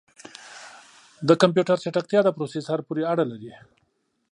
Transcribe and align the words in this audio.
د 1.27 1.29
کمپیوټر 1.41 1.77
چټکتیا 1.83 2.19
د 2.23 2.29
پروسیسر 2.37 2.79
پورې 2.87 3.03
اړه 3.11 3.25
لري. 3.31 3.53